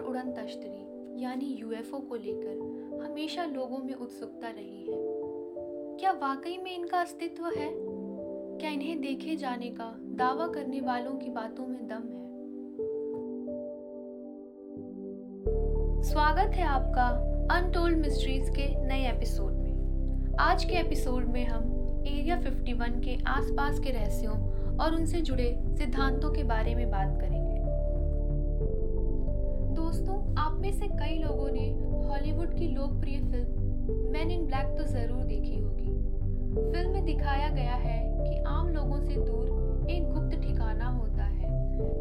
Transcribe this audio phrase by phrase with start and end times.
[0.00, 2.56] और उड़न तश्तरी, यानी यूएफओ को लेकर
[3.04, 4.98] हमेशा लोगों में उत्सुकता रही है।
[5.96, 7.70] क्या वाकई में इनका अस्तित्व है?
[8.58, 12.30] क्या इन्हें देखे जाने का दावा करने वालों की बातों में दम है?
[16.02, 17.08] स्वागत है आपका
[17.50, 19.70] अनटोल्ड मिस्ट्रीज के नए एपिसोड में।
[20.40, 21.62] आज के एपिसोड में हम
[22.06, 24.34] एरिया 51 के आसपास के रहस्यों
[24.78, 27.39] और उनसे जुड़े सिद्धांतों के बारे में बात करेंगे।
[29.90, 31.62] दोस्तों, आप में से कई लोगों ने
[32.08, 37.74] हॉलीवुड की लोकप्रिय फ़िल्म मैन इन ब्लैक तो ज़रूर देखी होगी। फ़िल्म में दिखाया गया
[37.74, 41.48] है कि आम लोगों से दूर एक गुप्त ठिकाना होता है,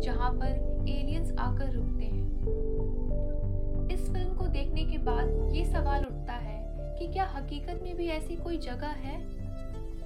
[0.02, 6.33] जहाँ पर एलियंस आकर रुकते हैं। इस फ़िल्म को देखने के बाद ये सवाल उठता
[6.35, 6.59] है
[6.99, 9.17] कि क्या हकीकत में भी ऐसी कोई जगह है,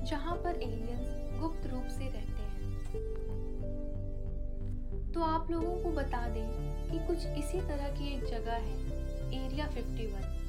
[0.06, 2.33] जहाँ पर एलियंस गुप्त रूप से रहते
[5.14, 6.46] तो आप लोगों को बता दें
[6.92, 8.78] कि कुछ इसी तरह की एक जगह है
[9.36, 10.42] एरिया 51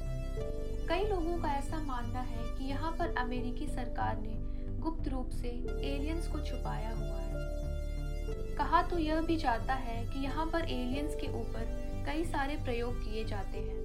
[0.89, 4.33] कई लोगों का ऐसा मानना है कि यहाँ पर अमेरिकी सरकार ने
[4.79, 5.49] गुप्त रूप से
[5.93, 11.15] एलियंस को छुपाया हुआ है। कहा तो यह भी जाता है कि यहाँ पर एलियंस
[11.15, 13.83] के ऊपर कई सारे प्रयोग किए जाते हैं।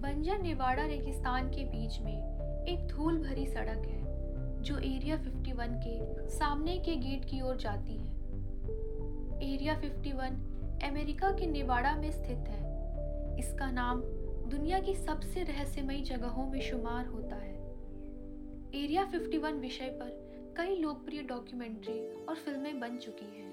[0.00, 6.28] बंजर, निवाड़ा, रेगिस्तान के बीच में एक धूल भरी सड़क है, जो एरिया 51 के
[6.30, 8.07] सामने के गेट की ओर जाती है।
[9.42, 10.36] एरिया 51
[10.84, 14.00] अमेरिका के नेवाड़ा में स्थित है। इसका नाम
[14.50, 17.54] दुनिया की सबसे रहस्यमयी जगहों में शुमार होता है।
[18.74, 23.52] एरिया 51 विषय पर कई लोकप्रिय डॉक्यूमेंट्री और फ़िल्में बन चुकी हैं।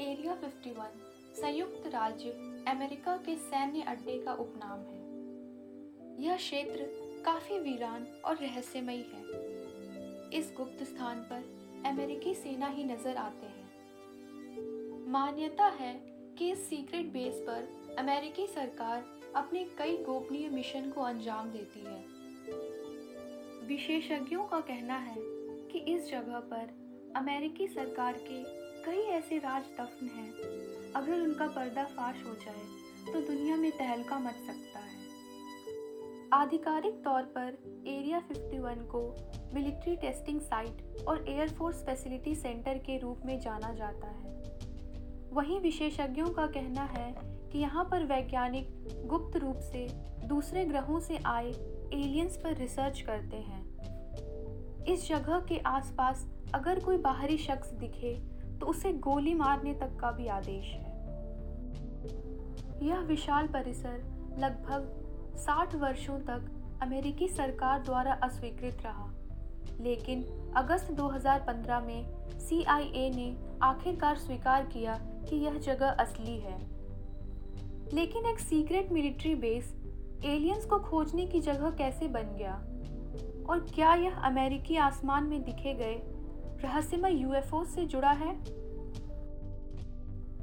[0.00, 1.02] एरिया 51
[1.40, 2.30] संयुक्त राज्य
[2.68, 6.88] अमेरिका के सैन्य अड्डे का उपनाम है। यह क्षेत्र
[7.24, 9.24] काफ़ी वीरान और रहस्यमयी है।
[10.38, 11.44] इस गुप्त स्थान पर
[11.86, 13.55] अमेरिकी सेना ही नज़र आते हैं।
[15.08, 15.92] मान्यता है
[16.38, 19.04] कि इस सीक्रेट बेस पर अमेरिकी सरकार
[19.36, 22.00] अपने कई गोपनीय मिशन को अंजाम देती है।
[23.68, 25.14] विशेषज्ञों का कहना है
[25.70, 26.74] कि इस जगह पर
[27.16, 28.42] अमेरिकी सरकार के
[28.84, 34.44] कई ऐसे राज दफन हैं। अगर उनका पर्दाफाश हो जाए तो दुनिया में तहलका मच
[34.46, 34.94] सकता है।
[36.32, 39.08] आधिकारिक तौर पर एरिया 51 को
[39.54, 44.25] मिलिट्री टेस्टिंग साइट और एयरफोर्स फैसिलिटी सेंटर के रूप में जाना जाता है।
[45.36, 47.14] वहीं विशेषज्ञों का कहना है
[47.52, 48.68] कि यहाँ पर वैज्ञानिक
[49.06, 49.86] गुप्त रूप से
[50.24, 51.50] दूसरे ग्रहों से आए
[51.92, 58.14] एलियंस पर रिसर्च करते हैं। इस जगह के आसपास अगर कोई बाहरी शख्स दिखे
[58.58, 60.94] तो उसे गोली मारने तक का भी आदेश है।
[62.86, 63.98] यह विशाल परिसर
[64.38, 69.12] लगभग 60 वर्षों तक अमेरिकी सरकार द्वारा अस्वीकृत रहा।
[69.80, 70.24] लेकिन
[70.56, 72.08] अगस्त 2015 में
[72.48, 74.94] CIA ने आखिरकार स्वीकार किया
[75.28, 76.58] कि यह जगह असली है।
[77.94, 79.76] लेकिन एक सीक्रेट मिलिट्री बेस
[80.24, 82.54] एलियंस को खोजने की जगह कैसे बन गया?
[83.50, 86.02] और क्या यह अमेरिकी आसमान में दिखे गए
[86.62, 88.40] रहस्यमय यूएफओ से जुड़ा है?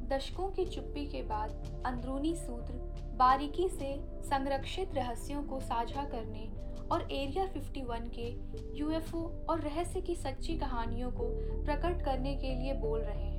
[0.08, 2.74] दशकों की चुप्पी के बाद अंदरूनी सूत्र
[3.18, 6.52] बारीकी से संरक्षित रहस्यों को साझा करने
[6.92, 8.36] और एरिया 51 के
[8.80, 11.24] यूएफओ और रहस्य की सच्ची कहानियों को
[11.64, 13.34] प्रकट करने के लिए बोल रहे हैं।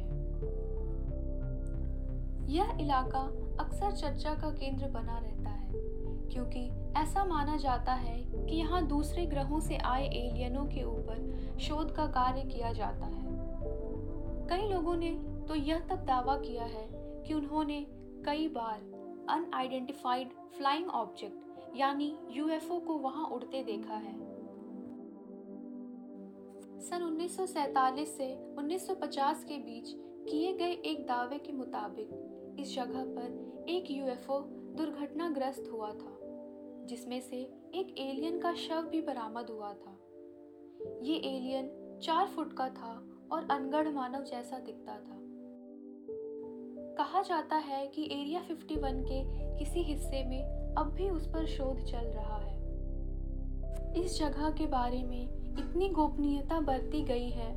[2.49, 3.21] यह इलाका
[3.60, 5.72] अक्सर चर्चा का केंद्र बना रहता है,
[6.31, 6.60] क्योंकि
[6.97, 12.06] ऐसा माना जाता है कि यहाँ दूसरे ग्रहों से आए एलियनों के ऊपर शोध का
[12.06, 13.22] कार्य किया जाता है।
[14.49, 15.10] कई लोगों ने
[15.49, 16.87] तो यह तक दावा किया है
[17.27, 17.81] कि उन्होंने
[18.27, 18.81] कई बार
[19.31, 24.15] अनआइडेंटिफाइड फ्लाइंग ऑब्जेक्ट यानी यूएफओ को वहाँ उड़ते देखा है।
[26.81, 28.28] सन 1947 से
[28.59, 29.94] 1950 के बीच
[30.28, 32.09] किए गए एक दावे के मुताबिक
[32.61, 34.39] इस जगह पर एक यूएफओ
[34.77, 36.19] दुर्घटनाग्रस्त हुआ था,
[36.87, 37.37] जिसमें से
[37.75, 39.99] एक एलियन का शव भी बरामद हुआ था।
[41.03, 45.21] ये एलियन चार फुट का था और अनगढ़ मानव जैसा दिखता था।
[46.99, 49.23] कहा जाता है कि एरिया 51 के
[49.59, 52.65] किसी हिस्से में अब भी उस पर शोध चल रहा है।
[54.03, 55.23] इस जगह के बारे में
[55.59, 57.55] इतनी गोपनीयता बरती गई है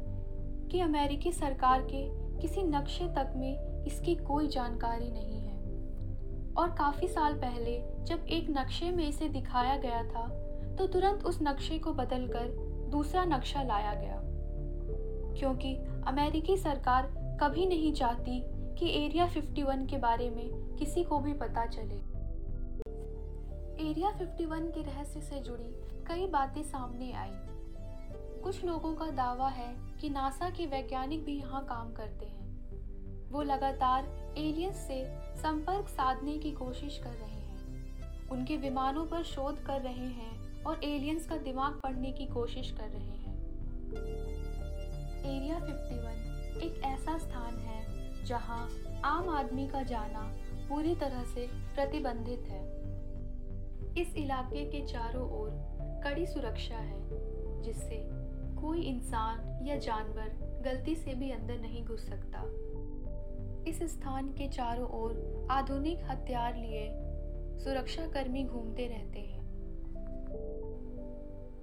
[0.67, 5.55] कि अमेरिकी सरकार के किसी नक्शे तक में इसकी कोई जानकारी नहीं है।
[6.53, 10.27] और काफ़ी साल पहले जब एक नक्शे में इसे दिखाया गया था
[10.75, 12.47] तो तुरंत उस नक्शे को बदलकर
[12.91, 14.21] दूसरा नक्शा लाया गया।
[15.39, 15.75] क्योंकि
[16.07, 17.11] अमेरिकी सरकार
[17.41, 18.41] कभी नहीं चाहती
[18.75, 21.99] कि एरिया 51 के बारे में किसी को भी पता चले।
[23.89, 25.69] एरिया 51 के रहस्य से जुड़ी
[26.07, 27.31] कई बातें सामने आई।
[28.43, 32.36] कुछ लोगों का दावा है कि नासा के वैज्ञानिक भी यहाँ काम करते हैं।
[33.31, 34.05] वो लगातार
[34.37, 35.03] एलियंस से
[35.35, 40.83] संपर्क साधने की कोशिश कर रहे हैं। उनके विमानों पर शोध कर रहे हैं और
[40.83, 43.37] एलियंस का दिमाग पढ़ने की कोशिश कर रहे हैं।
[45.17, 48.69] एरिया 51 एक ऐसा स्थान है जहाँ
[49.03, 50.33] आम आदमी का जाना
[50.69, 52.77] पूरी तरह से प्रतिबंधित है।
[54.01, 55.49] इस इलाके के चारों ओर
[56.03, 56.99] कड़ी सुरक्षा है,
[57.61, 58.03] जिससे
[58.61, 62.43] कोई इंसान या जानवर गलती से भी अंदर नहीं घुस सकता।
[63.67, 66.89] इस स्थान के चारों ओर आधुनिक हथियार लिए
[67.59, 69.41] सुरक्षा कर्मी घूमते रहते हैं।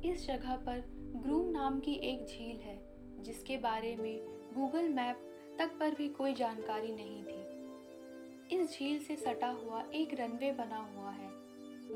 [0.04, 0.82] इस जगह पर
[1.16, 2.78] ग्रूम नाम की एक झील है,
[3.22, 4.20] जिसके बारे में
[4.54, 5.16] गूगल मैप
[5.58, 10.88] तक पर भी कोई जानकारी नहीं थी। इस झील से सटा हुआ एक रनवे बना
[10.96, 11.30] हुआ है।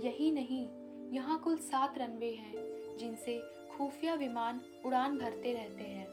[0.04, 0.68] यही नहीं,
[1.12, 3.40] यहाँ कुल सात रनवे हैं, जिनसे
[3.76, 6.08] खुफिया विमान उड़ान भरते रहते हैं।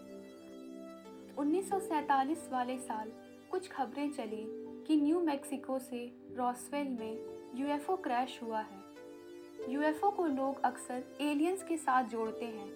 [1.36, 3.12] 1947 वाले साल
[3.56, 4.46] कुछ खबरें चली
[4.88, 6.00] कि न्यू मैक्सिको से
[6.36, 7.19] रॉसवेल में
[7.56, 12.68] यूएफओ क्रैश हुआ है। यूएफओ को लोग अक्सर एलियंस के साथ जोड़ते हैं,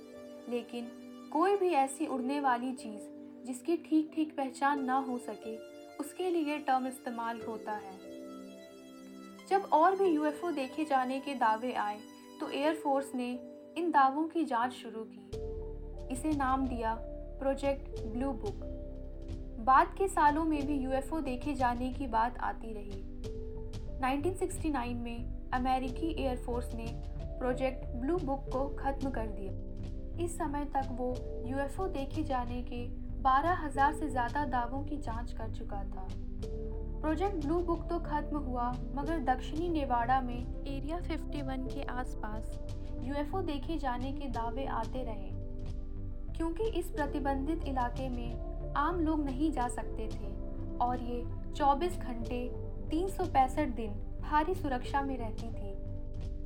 [0.49, 0.87] लेकिन
[1.33, 3.01] कोई भी ऐसी उड़ने वाली चीज़
[3.45, 5.57] जिसकी ठीक ठीक पहचान ना हो सके,
[5.97, 7.97] उसके लिए टर्म इस्तेमाल होता है।
[9.49, 11.99] जब और भी यूएफओ देखे जाने के दावे आए
[12.39, 13.31] तो एयरफोर्स ने
[13.77, 16.97] इन दावों की जाँच शुरू की। इसे नाम दिया
[17.39, 18.87] प्रोजेक्ट ब्लू बुक।
[19.69, 23.01] बाद के सालों में भी यूएफओ देखे जाने की बात आती रही।
[24.01, 26.85] 1969 में अमेरिकी एयरफोर्स ने
[27.39, 31.09] प्रोजेक्ट ब्लू बुक को खत्म कर दिया। इस समय तक वो
[31.47, 32.81] यूएफओ देखे जाने के
[33.21, 36.07] 12,000 से ज़्यादा दावों की जाँच कर चुका था।
[37.01, 42.59] प्रोजेक्ट ब्लू बुक तो खत्म हुआ मगर दक्षिणी नेवाड़ा में एरिया 51 के आसपास
[43.03, 45.31] यूएफओ देखे जाने के दावे आते रहे।
[46.37, 50.31] क्योंकि इस प्रतिबंधित इलाके में आम लोग नहीं जा सकते थे।
[50.77, 51.23] और ये
[51.55, 52.47] 24 घंटे
[52.89, 55.77] तीन सौ पैंसठ दिन भारी सुरक्षा में रहती थी।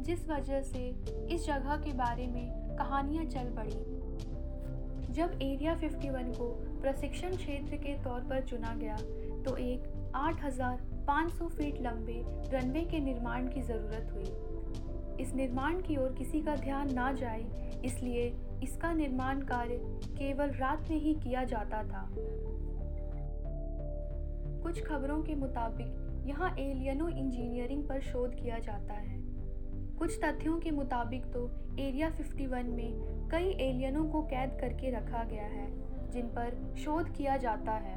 [0.04, 0.88] जिस वजह से
[1.32, 6.48] इस जगह के बारे में कहानियाँ चल पड़ी। जब एरिया 51 को
[6.82, 8.96] प्रशिक्षण क्षेत्र के तौर पर चुना गया
[9.44, 9.84] तो एक
[10.16, 14.53] 8,500 फीट लंबे रनवे के निर्माण की ज़रूरत हुई।
[15.20, 17.46] इस निर्माण की ओर किसी का ध्यान ना जाए,
[17.86, 18.34] इसलिए
[18.64, 19.78] इसका निर्माण कार्य
[20.18, 22.08] केवल रात में ही किया जाता था।
[24.64, 29.22] कुछ खबरों के मुताबिक, यहाँ एलियनो इंजीनियरिंग पर शोध किया जाता है।
[29.98, 31.50] कुछ तथ्यों के मुताबिक तो
[31.80, 35.68] एरिया 51 में कई एलियनों को कैद करके रखा गया है,
[36.12, 37.96] जिन पर शोध किया जाता है।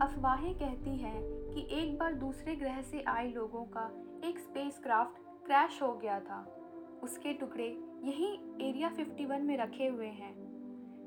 [0.00, 3.90] अफवाहें कहती हैं कि एक बार दूसरे ग्रह से आए लोगों का
[4.28, 6.54] एक स्पेसक्राफ्ट क्रैश हो गया था।
[7.02, 7.68] उसके टुकड़े
[8.04, 10.34] यहीं एरिया 51 में रखे हुए हैं।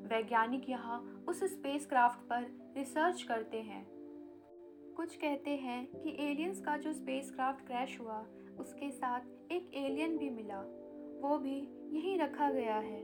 [0.08, 3.92] वैज्ञानिक यहाँ उस स्पेसक्राफ्ट पर रिसर्च करते हैं।
[4.98, 8.26] कुछ कहते हैं कि एलियंस का जो स्पेसक्राफ्ट क्रैश हुआ,
[8.60, 9.20] उसके साथ
[9.52, 10.62] एक एलियन भी मिला।
[11.22, 11.60] वो भी
[11.98, 13.02] यहीं रखा गया है।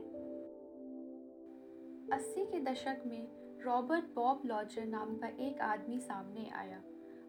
[2.12, 3.28] अस्सी के दशक में
[3.62, 6.82] रॉबर्ट बॉब लॉजर नाम का एक आदमी सामने आया।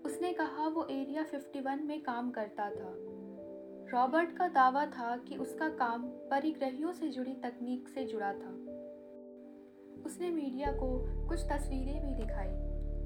[0.05, 3.18] उसने कहा, वो एरिया 51 में काम करता था।
[3.93, 8.49] रॉबर्ट का दावा था कि उसका काम परिग्रहियों से जुड़ी तकनीक से जुड़ा था।
[10.05, 10.89] उसने मीडिया को
[11.27, 12.51] कुछ तस्वीरें भी दिखाई।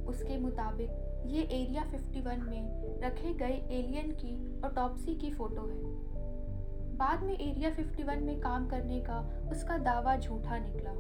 [0.06, 0.90] उसके मुताबिक,
[1.26, 5.84] ये एरिया 51 में रखे गए एलियन की ऑटोप्सी की फ़ोटो है।
[6.96, 10.92] बाद में एरिया 51 में काम करने का उसका दावा झूठा निकला।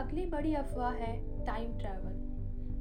[0.00, 2.25] अगली बड़ी अफवाह है टाइम ट्रैवल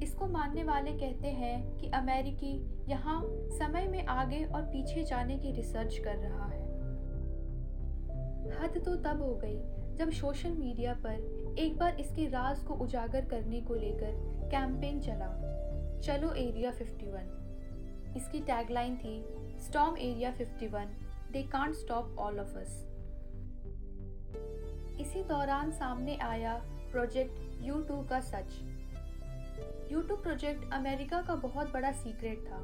[0.04, 2.54] इसको मानने वाले कहते हैं कि अमेरिकी
[2.90, 3.22] यहाँ
[3.52, 6.64] समय में आगे और पीछे जाने की रिसर्च कर रहा है।
[8.60, 9.58] हद तो तब हो गई
[9.98, 14.12] जब सोशल मीडिया पर एक बार इसके राज को उजागर करने को लेकर
[14.52, 15.32] कैंपेन चला।
[16.02, 19.26] चलो एरिया 51 इसकी टैगलाइन थी,
[19.60, 20.88] storm area 51
[21.32, 22.86] they can't stop all of us.
[25.00, 26.54] इसी दौरान सामने आया
[26.92, 27.76] प्रोजेक्ट यू
[28.10, 28.60] का सच।
[29.92, 32.58] यूट्यूब प्रोजेक्ट अमेरिका का बहुत बड़ा सीक्रेट था।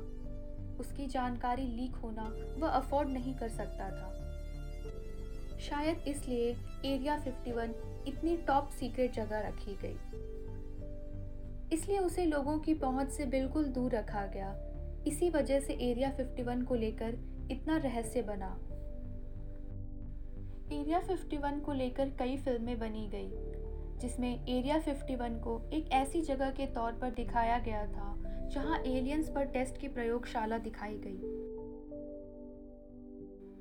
[0.79, 2.23] उसकी जानकारी लीक होना
[2.57, 4.17] वह अफोर्ड नहीं कर सकता था।
[5.59, 7.73] शायद इसलिए एरिया 51
[8.07, 9.97] इतनी टॉप सीक्रेट जगह रखी गई।
[11.75, 14.55] इसलिए उसे लोगों की पहुँच से बिल्कुल दूर रखा गया।
[15.07, 17.17] इसी वजह से एरिया 51 को लेकर
[17.51, 18.59] इतना रहस्य बना।
[20.73, 23.29] एरिया 51 को लेकर कई फ़िल्में बनी गई।
[24.01, 28.17] जिसमें एरिया 51 को एक ऐसी जगह के तौर पर दिखाया गया था,
[28.49, 31.17] जहाँ एलियंस पर टेस्ट की प्रयोगशाला दिखाई गई।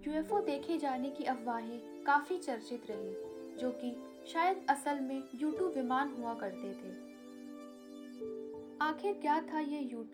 [0.06, 3.14] यूएफओ देखे जाने की अफवाहें काफ़ी चर्चित रही,
[3.56, 3.96] जो कि
[4.32, 7.10] शायद असल में यूटू विमान हुआ करते थे।
[8.80, 10.06] आखिर क्या था ये यू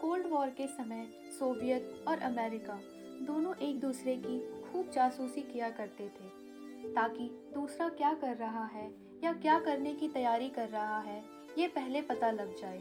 [0.00, 1.06] कोल्ड वॉर के समय
[1.38, 2.80] सोवियत और अमेरिका
[3.22, 6.42] दोनों एक दूसरे की खूब जासूसी किया करते थे।
[6.86, 8.90] ताकि दूसरा क्या कर रहा है
[9.24, 11.22] या क्या करने की तैयारी कर रहा है,
[11.58, 12.78] ये पहले पता लग जाए।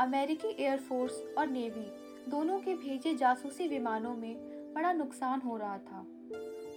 [0.00, 1.86] अमेरिकी एयरफोर्स और नेवी
[2.30, 4.34] दोनों के भेजे जासूसी विमानों में
[4.74, 6.04] बड़ा नुकसान हो रहा था।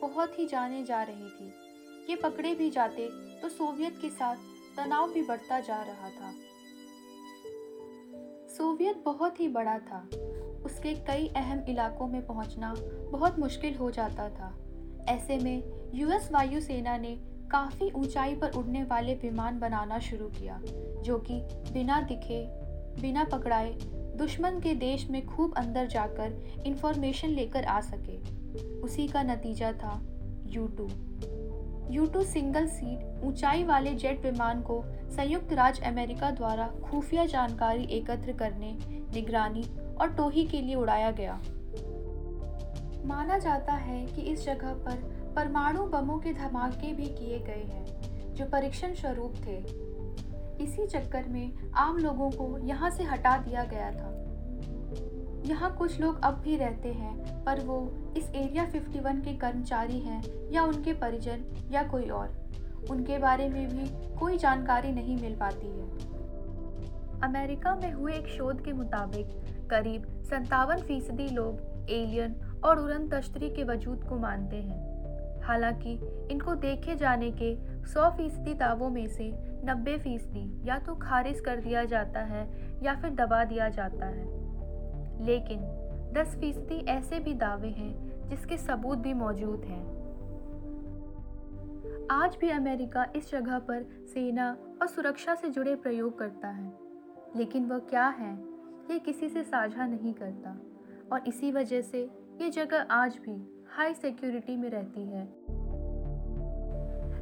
[0.01, 1.51] बहुत ही जाने जा रही थी।
[2.09, 3.09] ये पकड़े भी जाते
[3.41, 4.35] तो सोवियत के साथ
[4.77, 6.33] तनाव भी बढ़ता जा रहा था।
[8.47, 9.99] सोवियत बहुत ही बड़ा था।
[10.65, 12.73] उसके कई अहम इलाकों में पहुँचना
[13.11, 14.57] बहुत मुश्किल हो जाता था।
[15.09, 17.15] ऐसे में यूएस वायुसेना ने
[17.51, 20.59] काफ़ी ऊंचाई पर उड़ने वाले विमान बनाना शुरू किया,
[21.03, 21.39] जो कि
[21.73, 22.43] बिना दिखे,
[23.01, 23.73] बिना पकड़ाए
[24.17, 28.17] दुश्मन के देश में खूब अंदर जाकर इंफॉर्मेशन लेकर आ सके।
[28.81, 29.99] उसी का नतीजा था
[30.47, 30.89] U two
[31.91, 34.83] U two single seat ऊंचाई वाले जेट विमान को
[35.15, 38.77] संयुक्त राज्य अमेरिका द्वारा खुफिया जानकारी एकत्र करने,
[39.13, 39.63] निगरानी
[40.01, 41.41] और टोही के लिए उड़ाया गया।
[43.05, 47.85] माना जाता है कि इस जगह पर परमाणु बमों के धमाके भी किए गए हैं,
[48.33, 49.57] जो परीक्षण स्वरूप थे।
[50.63, 54.19] इसी चक्कर में आम लोगों को यहाँ से हटा दिया गया था।
[55.45, 60.23] यहाँ कुछ लोग अब भी रहते हैं, पर वो इस एरिया 51 के कर्मचारी हैं
[60.51, 62.35] या उनके परिजन या कोई और।
[62.91, 65.89] उनके बारे में भी कोई जानकारी नहीं मिल पाती है।
[67.21, 69.27] अमेरिका में हुए एक शोध के मुताबिक,
[69.69, 72.35] करीब संतावन फ़ीसदी लोग एलियन
[72.65, 74.92] और उड़न तश्तरी के वजूद को मानते हैं।
[75.43, 75.99] हालाँकि,
[76.31, 79.33] इनको देखे जाने के 100 फ़ीसदी दावों में से
[79.65, 84.25] 90 फ़ीसदी या तो खारिज कर दिया जाता है या फिर दबा दिया जाता है।
[85.25, 85.59] लेकिन
[86.13, 90.03] 10 फ़ीसदी ऐसे भी दावे हैं जिसके सबूत भी मौजूद हैं।
[92.11, 96.73] आज भी अमेरिका इस जगह पर सेना और सुरक्षा से जुड़े प्रयोग करता है।
[97.35, 98.35] लेकिन वह क्या है,
[98.91, 100.57] ये किसी से साझा नहीं करता।
[101.11, 102.09] और इसी वजह से
[102.41, 105.25] ये जगह आज भी हाई सिक्योरिटी में रहती है।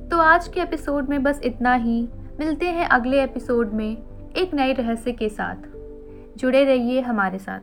[0.10, 3.98] तो आज के एपिसोड में बस इतना ही। मिलते हैं अगले एपिसोड में
[4.38, 5.56] एक नए रहस्य के साथ।
[6.38, 7.60] जुड़े रहिए हमारे साथ।